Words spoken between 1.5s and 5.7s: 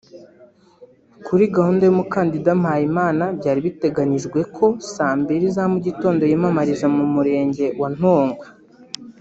gahunda y’ umukandida Mpayimana byari biteganyijwe ko saa mbili za